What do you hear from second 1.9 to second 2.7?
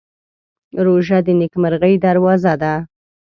دروازه